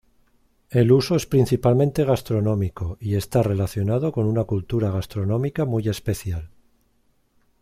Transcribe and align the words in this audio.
El 0.71 0.91
uso 0.93 1.15
es 1.15 1.27
principalmente 1.27 2.03
gastronómico 2.05 2.97
y 2.99 3.17
está 3.17 3.43
relacionado 3.43 4.11
con 4.11 4.25
una 4.25 4.45
cultura 4.45 4.89
gastronómica 4.89 5.63
muy 5.65 5.87
especial. 5.87 6.49